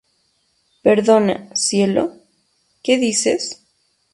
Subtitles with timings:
[0.81, 2.13] ¿Perdona, cielo?¿
[2.81, 3.63] qué dices?